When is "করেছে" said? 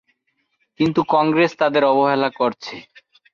2.39-2.75